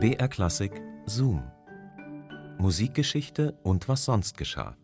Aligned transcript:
BR 0.00 0.28
Klassik 0.28 0.70
Zoom. 1.06 1.42
Musikgeschichte 2.58 3.58
und 3.64 3.88
was 3.88 4.04
sonst 4.04 4.38
geschah. 4.38 4.76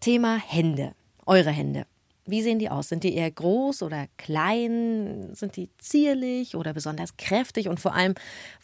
Thema 0.00 0.36
Hände. 0.36 0.96
Eure 1.26 1.50
Hände. 1.50 1.86
Wie 2.26 2.42
sehen 2.42 2.58
die 2.58 2.70
aus? 2.70 2.88
Sind 2.88 3.04
die 3.04 3.14
eher 3.14 3.30
groß 3.30 3.84
oder 3.84 4.08
klein? 4.16 5.32
Sind 5.32 5.54
die 5.54 5.70
zierlich 5.78 6.56
oder 6.56 6.72
besonders 6.72 7.16
kräftig? 7.16 7.68
Und 7.68 7.78
vor 7.78 7.94
allem, 7.94 8.14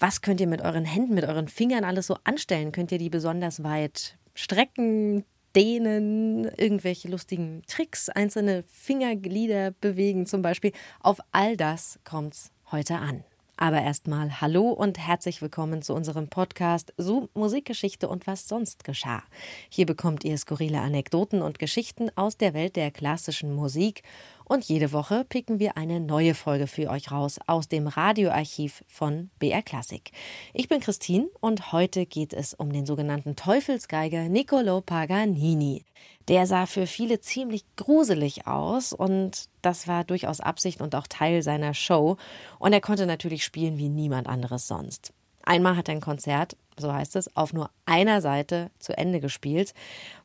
was 0.00 0.22
könnt 0.22 0.40
ihr 0.40 0.48
mit 0.48 0.62
euren 0.62 0.84
Händen, 0.84 1.14
mit 1.14 1.26
euren 1.26 1.46
Fingern 1.46 1.84
alles 1.84 2.08
so 2.08 2.16
anstellen? 2.24 2.72
Könnt 2.72 2.90
ihr 2.90 2.98
die 2.98 3.10
besonders 3.10 3.62
weit 3.62 4.18
strecken, 4.34 5.24
dehnen, 5.56 6.44
irgendwelche 6.56 7.08
lustigen 7.08 7.62
Tricks, 7.66 8.10
einzelne 8.10 8.62
Fingerglieder 8.68 9.70
bewegen 9.70 10.26
zum 10.26 10.42
Beispiel? 10.42 10.72
Auf 11.00 11.18
all 11.32 11.56
das 11.56 11.98
kommt 12.04 12.34
es 12.34 12.50
heute 12.70 12.96
an. 12.96 13.24
Aber 13.56 13.80
erstmal 13.80 14.42
hallo 14.42 14.68
und 14.68 14.98
herzlich 14.98 15.40
willkommen 15.40 15.80
zu 15.80 15.94
unserem 15.94 16.28
Podcast 16.28 16.92
Zoom 16.98 17.30
Musikgeschichte 17.32 18.06
und 18.06 18.26
was 18.26 18.46
sonst 18.48 18.84
geschah. 18.84 19.22
Hier 19.70 19.86
bekommt 19.86 20.24
ihr 20.24 20.36
skurrile 20.36 20.82
Anekdoten 20.82 21.40
und 21.40 21.58
Geschichten 21.58 22.10
aus 22.16 22.36
der 22.36 22.52
Welt 22.52 22.76
der 22.76 22.90
klassischen 22.90 23.54
Musik 23.54 24.02
und 24.48 24.64
jede 24.64 24.92
Woche 24.92 25.24
picken 25.28 25.58
wir 25.58 25.76
eine 25.76 26.00
neue 26.00 26.34
Folge 26.34 26.66
für 26.66 26.88
euch 26.88 27.10
raus 27.10 27.38
aus 27.46 27.68
dem 27.68 27.88
Radioarchiv 27.88 28.84
von 28.86 29.30
BR 29.38 29.62
Classic. 29.62 30.10
Ich 30.54 30.68
bin 30.68 30.80
Christine 30.80 31.28
und 31.40 31.72
heute 31.72 32.06
geht 32.06 32.32
es 32.32 32.54
um 32.54 32.72
den 32.72 32.86
sogenannten 32.86 33.34
Teufelsgeiger 33.34 34.28
Niccolo 34.28 34.80
Paganini. 34.82 35.84
Der 36.28 36.46
sah 36.46 36.66
für 36.66 36.86
viele 36.86 37.20
ziemlich 37.20 37.64
gruselig 37.76 38.46
aus 38.46 38.92
und 38.92 39.46
das 39.62 39.88
war 39.88 40.04
durchaus 40.04 40.40
Absicht 40.40 40.80
und 40.80 40.94
auch 40.94 41.06
Teil 41.08 41.42
seiner 41.42 41.74
Show. 41.74 42.16
Und 42.58 42.72
er 42.72 42.80
konnte 42.80 43.06
natürlich 43.06 43.44
spielen 43.44 43.78
wie 43.78 43.88
niemand 43.88 44.28
anderes 44.28 44.68
sonst. 44.68 45.12
Einmal 45.42 45.76
hat 45.76 45.88
er 45.88 45.94
ein 45.94 46.00
Konzert, 46.00 46.56
so 46.78 46.92
heißt 46.92 47.16
es, 47.16 47.34
auf 47.36 47.52
nur 47.52 47.70
einer 47.86 48.20
Seite 48.20 48.70
zu 48.78 48.96
Ende 48.96 49.20
gespielt, 49.20 49.74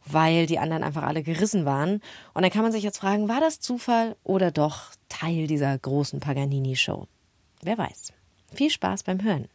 weil 0.06 0.46
die 0.46 0.60
anderen 0.60 0.84
einfach 0.84 1.04
alle 1.04 1.24
gerissen 1.24 1.66
waren. 1.66 2.02
Und 2.34 2.42
dann 2.44 2.52
kann 2.52 2.64
man 2.64 2.72
sich 2.72 2.84
jetzt 2.84 3.00
fragen, 3.00 3.30
war 3.30 3.40
das 3.40 3.60
Zufall 3.60 4.16
oder 4.24 4.52
doch 4.52 4.92
Teil 5.10 5.48
dieser 5.48 5.78
großen 5.78 6.20
Paganini-Show? 6.20 7.08
Wer 7.62 7.78
weiß. 7.78 8.14
Viel 8.54 8.70
Spaß 8.70 9.04
beim 9.04 9.24
Hören. 9.24 9.48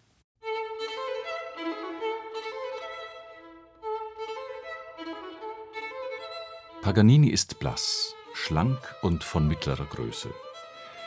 Paganini 6.83 7.31
ist 7.31 7.59
blass, 7.59 8.15
schlank 8.33 8.79
und 9.03 9.25
von 9.25 9.49
mittlerer 9.49 9.87
Größe. 9.87 10.31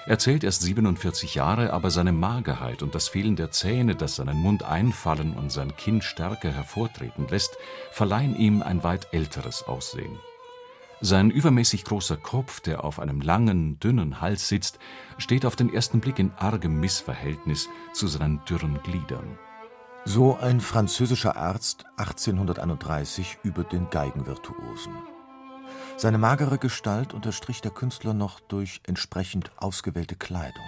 Er 0.05 0.17
zählt 0.17 0.43
erst 0.43 0.61
47 0.61 1.35
Jahre, 1.35 1.73
aber 1.73 1.91
seine 1.91 2.11
Magerheit 2.11 2.81
und 2.81 2.95
das 2.95 3.07
Fehlen 3.09 3.35
der 3.35 3.51
Zähne, 3.51 3.95
das 3.95 4.15
seinen 4.15 4.37
Mund 4.37 4.63
einfallen 4.63 5.33
und 5.33 5.51
sein 5.51 5.75
Kinn 5.75 6.01
stärker 6.01 6.51
hervortreten 6.51 7.27
lässt, 7.27 7.57
verleihen 7.91 8.35
ihm 8.35 8.63
ein 8.63 8.83
weit 8.83 9.07
älteres 9.11 9.63
Aussehen. 9.63 10.17
Sein 11.01 11.31
übermäßig 11.31 11.85
großer 11.85 12.17
Kopf, 12.17 12.59
der 12.59 12.83
auf 12.83 12.99
einem 12.99 13.21
langen, 13.21 13.79
dünnen 13.79 14.19
Hals 14.19 14.49
sitzt, 14.49 14.79
steht 15.17 15.45
auf 15.45 15.55
den 15.55 15.73
ersten 15.73 16.01
Blick 16.01 16.19
in 16.19 16.31
argem 16.37 16.79
Missverhältnis 16.79 17.69
zu 17.93 18.07
seinen 18.07 18.43
dürren 18.45 18.81
Gliedern. 18.83 19.37
So 20.05 20.37
ein 20.37 20.59
französischer 20.59 21.37
Arzt 21.37 21.85
1831 21.97 23.37
über 23.43 23.63
den 23.63 23.89
Geigenvirtuosen. 23.89 24.93
Seine 25.97 26.17
magere 26.17 26.57
Gestalt 26.57 27.13
unterstrich 27.13 27.61
der 27.61 27.71
Künstler 27.71 28.13
noch 28.13 28.39
durch 28.39 28.81
entsprechend 28.85 29.51
ausgewählte 29.57 30.15
Kleidung. 30.15 30.65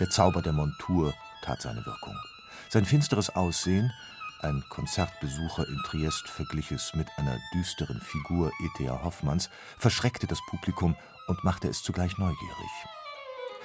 Der 0.00 0.10
Zauber 0.10 0.42
der 0.42 0.52
Montur 0.52 1.14
tat 1.42 1.62
seine 1.62 1.84
Wirkung. 1.84 2.16
Sein 2.68 2.84
finsteres 2.84 3.30
Aussehen, 3.34 3.92
ein 4.40 4.64
Konzertbesucher 4.70 5.68
in 5.68 5.78
Triest 5.84 6.28
verglich 6.28 6.72
es 6.72 6.94
mit 6.94 7.06
einer 7.16 7.38
düsteren 7.54 8.00
Figur 8.00 8.50
E.T.A. 8.60 9.02
Hoffmanns, 9.04 9.50
verschreckte 9.78 10.26
das 10.26 10.40
Publikum 10.48 10.96
und 11.28 11.44
machte 11.44 11.68
es 11.68 11.82
zugleich 11.82 12.18
neugierig. 12.18 12.70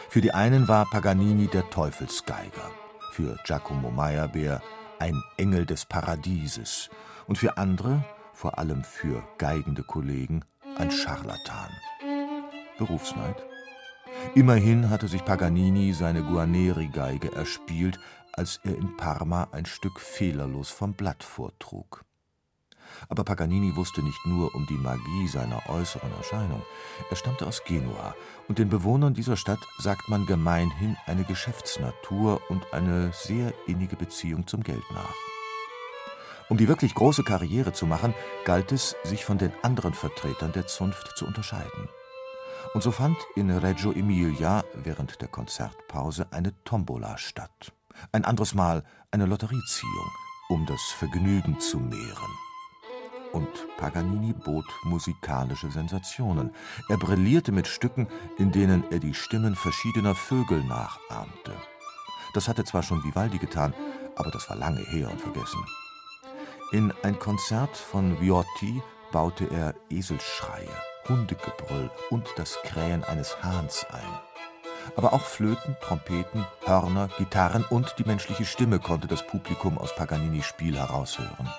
Für 0.10 0.22
die 0.22 0.34
einen 0.34 0.68
war 0.68 0.86
Paganini 0.86 1.48
der 1.48 1.70
Teufelsgeiger, 1.70 2.72
für 3.12 3.38
Giacomo 3.46 3.92
Meyerbeer 3.92 4.62
ein 5.00 5.22
Engel 5.38 5.66
des 5.66 5.86
Paradieses 5.86 6.90
und 7.28 7.38
für 7.38 7.58
andere, 7.58 8.04
vor 8.34 8.58
allem 8.58 8.84
für 8.84 9.24
geigende 9.38 9.84
Kollegen, 9.84 10.44
ein 10.78 10.92
Scharlatan. 10.92 11.72
Berufsneid? 12.78 13.36
Immerhin 14.36 14.90
hatte 14.90 15.08
sich 15.08 15.26
Paganini 15.26 15.94
seine 15.94 16.24
Guarneri-Geige 16.24 17.34
erspielt, 17.34 18.00
als 18.34 18.60
er 18.64 18.78
in 18.78 18.96
Parma 18.96 19.48
ein 19.52 19.66
Stück 19.66 20.00
fehlerlos 20.00 20.70
vom 20.70 20.94
Blatt 20.94 21.24
vortrug. 21.24 22.06
Aber 23.10 23.24
Paganini 23.24 23.76
wusste 23.76 24.02
nicht 24.02 24.26
nur 24.26 24.54
um 24.56 24.66
die 24.68 24.78
Magie 24.78 25.28
seiner 25.28 25.62
äußeren 25.70 26.12
Erscheinung. 26.18 26.62
Er 27.10 27.16
stammte 27.16 27.46
aus 27.46 27.64
Genua, 27.66 28.16
und 28.48 28.60
den 28.60 28.70
Bewohnern 28.70 29.14
dieser 29.14 29.36
Stadt 29.36 29.60
sagt 29.80 30.08
man 30.10 30.26
gemeinhin 30.26 30.96
eine 31.06 31.24
Geschäftsnatur 31.24 32.42
und 32.50 32.74
eine 32.74 33.12
sehr 33.14 33.54
innige 33.68 33.96
Beziehung 33.96 34.48
zum 34.48 34.64
Geld 34.64 34.84
nach. 34.94 35.37
Um 36.50 36.58
die 36.58 36.68
wirklich 36.68 36.96
große 36.96 37.24
Karriere 37.24 37.74
zu 37.74 37.86
machen, 37.86 38.14
galt 38.46 38.72
es, 38.72 38.96
sich 39.04 39.26
von 39.26 39.38
den 39.38 39.52
anderen 39.64 39.94
Vertretern 39.94 40.54
der 40.54 40.68
Zunft 40.68 41.18
zu 41.18 41.26
unterscheiden. 41.26 41.90
Und 42.74 42.84
so 42.84 42.92
fand 42.92 43.18
in 43.36 43.52
Reggio 43.52 43.92
Emilia 43.92 44.64
während 44.74 45.22
der 45.22 45.28
Konzertpause 45.28 46.28
eine 46.32 46.54
Tombola 46.64 47.18
statt. 47.18 47.74
Ein 48.12 48.24
anderes 48.24 48.54
Mal 48.54 48.84
eine 49.12 49.26
Lotterieziehung, 49.26 50.12
um 50.50 50.66
das 50.66 50.82
Vergnügen 50.98 51.60
zu 51.60 51.80
mehren. 51.80 52.32
Und 53.34 53.50
Paganini 53.78 54.34
bot 54.34 54.66
musikalische 54.84 55.70
Sensationen. 55.70 56.52
Er 56.88 56.98
brillierte 56.98 57.52
mit 57.52 57.68
Stücken, 57.68 58.08
in 58.38 58.52
denen 58.52 58.84
er 58.90 59.00
die 59.00 59.14
Stimmen 59.14 59.56
verschiedener 59.56 60.16
Vögel 60.16 60.64
nachahmte. 60.64 61.54
Das 62.34 62.48
hatte 62.48 62.64
zwar 62.64 62.84
schon 62.84 63.04
Vivaldi 63.04 63.38
getan, 63.38 63.74
aber 64.16 64.32
das 64.32 64.50
war 64.50 64.56
lange 64.56 64.82
her 64.82 65.12
und 65.12 65.20
vergessen. 65.20 65.66
In 66.74 66.94
ein 67.02 67.18
Konzert 67.18 67.78
von 67.78 68.20
Viotti 68.20 68.82
baute 69.14 69.50
er 69.50 69.74
Eselschreie, 69.90 70.68
Hundegebrüll 71.08 71.90
und 72.10 72.28
das 72.36 72.58
Krähen 72.64 73.06
eines 73.06 73.42
Hahns 73.42 73.86
ein. 73.90 74.20
Aber 74.98 75.14
auch 75.14 75.22
Flöten, 75.22 75.78
Trompeten, 75.80 76.46
Hörner, 76.66 77.08
Gitarren 77.18 77.64
und 77.70 77.96
die 78.00 78.04
menschliche 78.04 78.44
Stimme 78.44 78.80
konnte 78.80 79.08
das 79.08 79.26
Publikum 79.26 79.78
aus 79.78 79.96
Paganinis 79.96 80.44
Spiel 80.44 80.78
heraushören. 80.78 81.50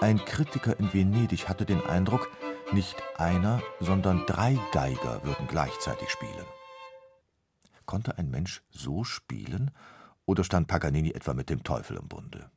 Ein 0.00 0.24
Kritiker 0.24 0.78
in 0.78 0.90
Venedig 0.90 1.46
hatte 1.46 1.66
den 1.66 1.84
Eindruck, 1.84 2.30
nicht 2.72 2.96
einer, 3.18 3.60
sondern 3.78 4.24
drei 4.24 4.58
Geiger 4.72 5.22
würden 5.22 5.46
gleichzeitig 5.48 6.08
spielen. 6.08 6.46
Konnte 7.84 8.16
ein 8.16 8.30
Mensch 8.30 8.62
so 8.70 9.04
spielen, 9.04 9.70
oder 10.24 10.44
stand 10.44 10.66
Paganini 10.66 11.10
etwa 11.10 11.34
mit 11.34 11.50
dem 11.50 11.62
Teufel 11.62 11.98
im 11.98 12.08
Bunde? 12.08 12.50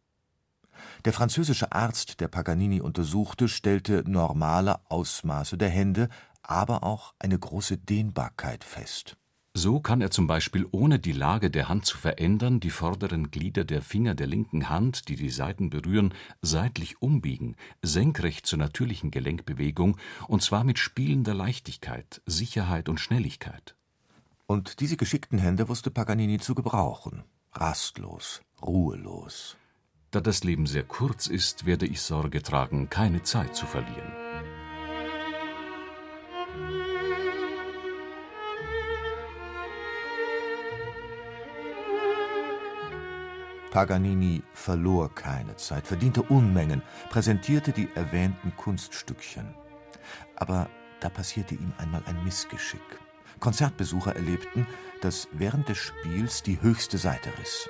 Der 1.06 1.14
französische 1.14 1.72
Arzt, 1.72 2.20
der 2.20 2.28
Paganini 2.28 2.82
untersuchte, 2.82 3.48
stellte 3.48 4.04
normale 4.06 4.80
Ausmaße 4.90 5.58
der 5.58 5.70
Hände, 5.70 6.10
aber 6.44 6.84
auch 6.84 7.14
eine 7.20 7.38
große 7.38 7.78
Dehnbarkeit 7.78 8.64
fest. 8.64 9.18
So 9.54 9.82
kann 9.82 10.00
er 10.00 10.12
zum 10.12 10.28
Beispiel 10.28 10.66
ohne 10.72 10.98
die 10.98 11.12
Lage 11.12 11.52
der 11.52 11.68
Hand 11.68 11.86
zu 11.86 11.98
verändern 11.98 12.62
die 12.62 12.70
vorderen 12.70 13.32
Glieder 13.32 13.66
der 13.66 13.82
Finger 13.82 14.16
der 14.16 14.28
linken 14.28 14.70
Hand, 14.70 15.10
die 15.10 15.18
die 15.18 15.30
Saiten 15.30 15.70
berühren, 15.70 16.14
seitlich 16.42 17.02
umbiegen, 17.02 17.58
senkrecht 17.82 18.46
zur 18.46 18.60
natürlichen 18.60 19.12
Gelenkbewegung, 19.12 19.98
und 20.30 20.42
zwar 20.42 20.64
mit 20.64 20.80
spielender 20.80 21.34
Leichtigkeit, 21.34 22.22
Sicherheit 22.26 22.88
und 22.88 23.02
Schnelligkeit. 23.02 23.76
Und 24.46 24.80
diese 24.80 24.96
geschickten 24.96 25.38
Hände 25.38 25.68
wusste 25.68 25.92
Paganini 25.92 26.40
zu 26.40 26.56
gebrauchen, 26.56 27.24
rastlos, 27.52 28.42
ruhelos. 28.62 29.58
Da 30.12 30.20
das 30.20 30.44
Leben 30.44 30.66
sehr 30.66 30.84
kurz 30.84 31.28
ist, 31.28 31.66
werde 31.66 31.86
ich 31.86 32.02
Sorge 32.02 32.42
tragen, 32.44 32.90
keine 32.90 33.24
Zeit 33.24 33.56
zu 33.56 33.66
verlieren. 33.66 34.12
Paganini 43.72 44.44
verlor 44.54 45.16
keine 45.16 45.56
Zeit, 45.56 45.88
verdiente 45.88 46.24
Unmengen, 46.24 46.82
präsentierte 47.10 47.72
die 47.72 47.88
erwähnten 47.96 48.54
Kunststückchen. 48.58 49.56
Aber 50.36 50.70
da 51.00 51.08
passierte 51.08 51.56
ihm 51.56 51.72
einmal 51.78 52.04
ein 52.06 52.22
Missgeschick. 52.26 52.82
Konzertbesucher 53.40 54.14
erlebten, 54.14 54.68
dass 55.00 55.30
während 55.32 55.70
des 55.70 55.78
Spiels 55.78 56.44
die 56.44 56.62
höchste 56.62 56.98
Seite 56.98 57.30
riss 57.40 57.70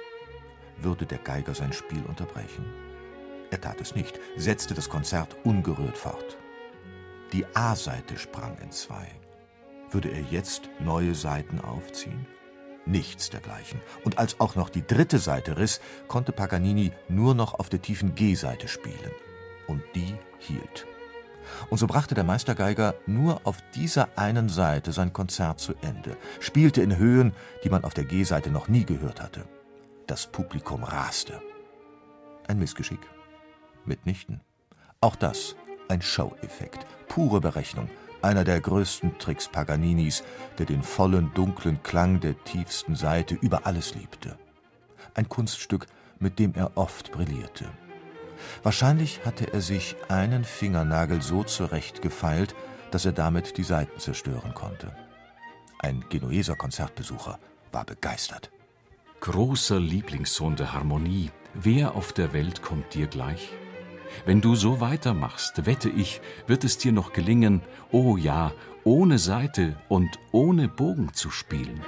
würde 0.84 1.06
der 1.06 1.20
Geiger 1.20 1.54
sein 1.54 1.74
Spiel 1.74 2.04
unterbrechen. 2.08 2.66
Er 3.50 3.60
tat 3.60 3.82
es 3.82 3.96
nicht, 3.96 4.20
setzte 4.38 4.74
das 4.74 4.90
Konzert 4.90 5.36
ungerührt 5.44 5.98
fort. 5.98 6.38
Die 7.34 7.46
A-Seite 7.54 8.18
sprang 8.18 8.58
in 8.62 8.72
zwei. 8.72 9.08
Würde 9.90 10.10
er 10.10 10.22
jetzt 10.22 10.70
neue 10.80 11.16
Seiten 11.16 11.60
aufziehen? 11.60 12.26
Nichts 12.86 13.30
dergleichen. 13.30 13.82
Und 14.04 14.18
als 14.18 14.40
auch 14.40 14.56
noch 14.56 14.70
die 14.70 14.86
dritte 14.86 15.20
Seite 15.20 15.58
riss, 15.58 15.82
konnte 16.08 16.32
Paganini 16.32 16.92
nur 17.10 17.36
noch 17.36 17.54
auf 17.60 17.70
der 17.70 17.82
tiefen 17.82 18.16
G-Seite 18.16 18.68
spielen. 18.68 19.12
Und 19.68 19.84
die 19.96 20.16
hielt. 20.40 20.88
Und 21.70 21.78
so 21.78 21.88
brachte 21.88 22.16
der 22.16 22.24
Meistergeiger 22.24 22.96
nur 23.06 23.42
auf 23.44 23.58
dieser 23.76 24.18
einen 24.18 24.50
Seite 24.50 24.92
sein 24.92 25.14
Konzert 25.14 25.60
zu 25.60 25.74
Ende, 25.82 26.18
spielte 26.40 26.82
in 26.82 26.98
Höhen, 26.98 27.34
die 27.64 27.70
man 27.70 27.84
auf 27.84 27.94
der 27.94 28.06
G-Seite 28.06 28.50
noch 28.50 28.68
nie 28.68 28.86
gehört 28.86 29.22
hatte. 29.22 29.44
Das 30.08 30.28
Publikum 30.28 30.84
raste. 30.84 31.42
Ein 32.48 32.60
Missgeschick? 32.60 33.00
Mitnichten. 33.86 34.42
Auch 35.00 35.16
das 35.16 35.56
ein 35.92 36.02
Show-Effekt, 36.02 36.86
pure 37.08 37.42
Berechnung, 37.42 37.90
einer 38.22 38.44
der 38.44 38.62
größten 38.62 39.18
Tricks 39.20 39.48
Paganinis, 39.48 40.24
der 40.58 40.66
den 40.66 40.84
vollen, 40.84 41.34
dunklen 41.34 41.84
Klang 41.84 42.20
der 42.20 42.42
tiefsten 42.44 42.96
Seite 42.96 43.36
über 43.36 43.66
alles 43.66 43.94
liebte. 43.96 44.38
Ein 45.14 45.28
Kunststück, 45.28 45.88
mit 46.20 46.40
dem 46.40 46.54
er 46.56 46.78
oft 46.78 47.12
brillierte. 47.12 47.66
Wahrscheinlich 48.64 49.26
hatte 49.26 49.52
er 49.54 49.62
sich 49.62 49.96
einen 50.08 50.46
Fingernagel 50.46 51.22
so 51.22 51.44
zurechtgefeilt, 51.44 52.56
dass 52.92 53.06
er 53.06 53.12
damit 53.12 53.58
die 53.58 53.64
Saiten 53.64 54.00
zerstören 54.00 54.54
konnte. 54.54 54.96
Ein 55.80 56.06
Genueser 56.10 56.56
Konzertbesucher 56.56 57.40
war 57.72 57.86
begeistert. 57.86 58.52
Großer 59.22 59.80
Lieblingssohn 59.80 60.56
der 60.56 60.74
Harmonie, 60.74 61.30
wer 61.54 61.94
auf 61.94 62.12
der 62.12 62.34
Welt 62.34 62.64
kommt 62.64 62.96
dir 62.96 63.06
gleich? 63.06 63.54
Wenn 64.26 64.42
du 64.42 64.56
so 64.56 64.82
weitermachst, 64.82 65.68
wette 65.68 65.90
ich, 65.90 66.22
wird 66.48 66.64
es 66.64 66.80
dir 66.80 66.92
noch 66.92 67.14
gelingen, 67.14 67.62
oh 67.92 68.18
ja, 68.18 68.52
ohne 68.84 69.20
Saite 69.20 69.78
und 69.90 70.10
ohne 70.32 70.68
Bogen 70.68 71.14
zu 71.14 71.30
spielen. 71.30 71.82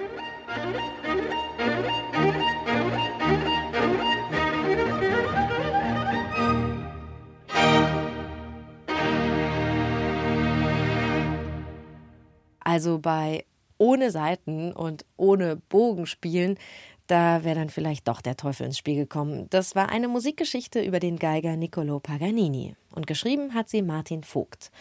Also 12.59 12.99
bei 12.99 13.43
ohne 13.79 14.11
Seiten 14.11 14.71
und 14.71 15.03
ohne 15.17 15.55
Bogen 15.55 16.05
spielen 16.05 16.59
da 17.07 17.43
wäre 17.43 17.55
dann 17.55 17.69
vielleicht 17.69 18.07
doch 18.07 18.21
der 18.21 18.37
Teufel 18.37 18.65
ins 18.65 18.77
Spiel 18.77 18.95
gekommen. 18.95 19.47
Das 19.49 19.75
war 19.75 19.89
eine 19.89 20.07
Musikgeschichte 20.07 20.81
über 20.81 20.99
den 20.99 21.19
Geiger 21.19 21.57
Niccolo 21.57 21.99
Paganini. 21.99 22.75
Und 22.95 23.07
geschrieben 23.07 23.53
hat 23.53 23.69
sie 23.69 23.81
Martin 23.81 24.23
Vogt. 24.23 24.71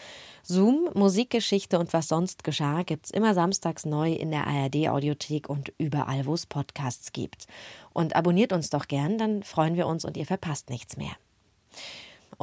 Zoom, 0.43 0.89
Musikgeschichte 0.93 1.79
und 1.79 1.93
was 1.93 2.07
sonst 2.07 2.43
geschah, 2.43 2.83
gibt's 2.83 3.11
immer 3.11 3.33
samstags 3.33 3.85
neu 3.85 4.13
in 4.13 4.31
der 4.31 4.47
ARD-Audiothek 4.47 5.49
und 5.49 5.73
überall, 5.77 6.25
wo 6.25 6.33
es 6.33 6.45
Podcasts 6.45 7.11
gibt. 7.11 7.47
Und 7.91 8.15
abonniert 8.15 8.53
uns 8.53 8.69
doch 8.69 8.87
gern, 8.87 9.17
dann 9.17 9.43
freuen 9.43 9.75
wir 9.75 9.87
uns 9.87 10.05
und 10.05 10.15
ihr 10.15 10.25
verpasst 10.25 10.69
nichts 10.69 10.97
mehr. 10.97 11.11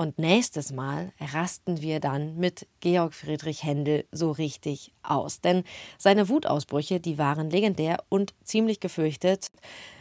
Und 0.01 0.19
nächstes 0.19 0.73
Mal 0.73 1.13
rasten 1.21 1.83
wir 1.83 2.01
dann 2.01 2.39
mit 2.39 2.67
Georg 2.81 3.13
Friedrich 3.13 3.65
Händel 3.65 4.07
so 4.11 4.31
richtig 4.31 4.95
aus. 5.03 5.43
Denn 5.43 5.63
seine 5.99 6.31
Wutausbrüche, 6.31 7.01
die 7.01 7.19
waren 7.19 7.51
legendär 7.51 8.03
und 8.09 8.33
ziemlich 8.43 8.81
gefürchtet. 8.81 9.49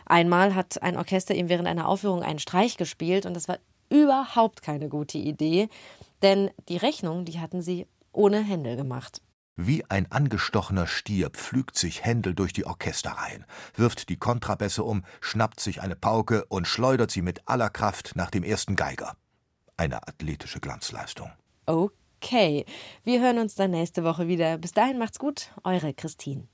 Einmal 0.05 0.55
hat 0.55 0.81
ein 0.81 0.95
Orchester 0.95 1.35
ihm 1.35 1.49
während 1.49 1.67
einer 1.67 1.85
Aufführung 1.85 2.23
einen 2.23 2.39
Streich 2.39 2.77
gespielt 2.77 3.25
und 3.25 3.33
das 3.33 3.49
war 3.49 3.57
überhaupt 3.89 4.61
keine 4.61 4.87
gute 4.87 5.17
Idee, 5.17 5.67
denn 6.21 6.49
die 6.69 6.77
Rechnung, 6.77 7.25
die 7.25 7.41
hatten 7.41 7.61
sie 7.61 7.85
ohne 8.13 8.41
Händel 8.41 8.77
gemacht. 8.77 9.21
Wie 9.57 9.83
ein 9.89 10.09
angestochener 10.09 10.87
Stier 10.87 11.29
pflügt 11.29 11.77
sich 11.77 12.05
Händel 12.05 12.35
durch 12.35 12.53
die 12.53 12.65
Orchesterreihen, 12.65 13.43
wirft 13.75 14.07
die 14.07 14.15
Kontrabässe 14.15 14.85
um, 14.85 15.03
schnappt 15.19 15.59
sich 15.59 15.81
eine 15.81 15.97
Pauke 15.97 16.45
und 16.45 16.69
schleudert 16.69 17.11
sie 17.11 17.21
mit 17.21 17.49
aller 17.49 17.69
Kraft 17.69 18.15
nach 18.15 18.31
dem 18.31 18.45
ersten 18.45 18.77
Geiger 18.77 19.17
eine 19.79 20.07
athletische 20.07 20.59
Glanzleistung. 20.59 21.31
Okay, 21.65 22.65
wir 23.03 23.21
hören 23.21 23.39
uns 23.39 23.55
dann 23.55 23.71
nächste 23.71 24.03
Woche 24.03 24.27
wieder. 24.27 24.57
Bis 24.57 24.73
dahin 24.73 24.97
macht's 24.99 25.19
gut, 25.19 25.51
eure 25.63 25.93
Christine. 25.93 26.47